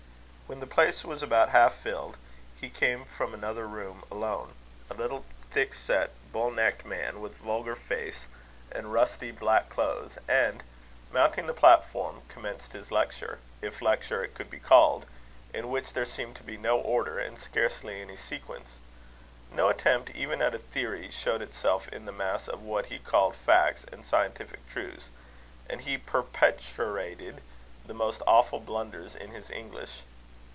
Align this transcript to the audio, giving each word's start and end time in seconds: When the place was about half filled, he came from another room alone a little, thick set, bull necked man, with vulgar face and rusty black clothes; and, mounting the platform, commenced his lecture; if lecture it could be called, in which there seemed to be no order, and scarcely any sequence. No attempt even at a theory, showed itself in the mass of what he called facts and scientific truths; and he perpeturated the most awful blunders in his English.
When 0.51 0.59
the 0.59 0.67
place 0.67 1.05
was 1.05 1.23
about 1.23 1.47
half 1.47 1.75
filled, 1.75 2.17
he 2.59 2.69
came 2.69 3.05
from 3.05 3.33
another 3.33 3.65
room 3.65 4.03
alone 4.11 4.51
a 4.89 4.93
little, 4.93 5.23
thick 5.49 5.73
set, 5.73 6.11
bull 6.33 6.51
necked 6.51 6.83
man, 6.85 7.21
with 7.21 7.37
vulgar 7.37 7.73
face 7.77 8.25
and 8.69 8.91
rusty 8.91 9.31
black 9.31 9.69
clothes; 9.69 10.17
and, 10.27 10.61
mounting 11.09 11.47
the 11.47 11.53
platform, 11.53 12.23
commenced 12.27 12.73
his 12.73 12.91
lecture; 12.91 13.39
if 13.61 13.81
lecture 13.81 14.25
it 14.25 14.33
could 14.35 14.49
be 14.49 14.59
called, 14.59 15.05
in 15.53 15.69
which 15.69 15.93
there 15.93 16.03
seemed 16.03 16.35
to 16.35 16.43
be 16.43 16.57
no 16.57 16.77
order, 16.77 17.17
and 17.17 17.39
scarcely 17.39 18.01
any 18.01 18.17
sequence. 18.17 18.73
No 19.53 19.69
attempt 19.69 20.09
even 20.09 20.41
at 20.41 20.53
a 20.53 20.57
theory, 20.57 21.09
showed 21.09 21.41
itself 21.41 21.87
in 21.87 22.03
the 22.03 22.11
mass 22.11 22.49
of 22.49 22.61
what 22.61 22.87
he 22.87 22.99
called 22.99 23.37
facts 23.37 23.85
and 23.89 24.05
scientific 24.05 24.69
truths; 24.69 25.05
and 25.69 25.79
he 25.79 25.97
perpeturated 25.97 27.37
the 27.85 27.93
most 27.93 28.21
awful 28.27 28.59
blunders 28.59 29.15
in 29.15 29.29
his 29.29 29.49
English. 29.49 30.01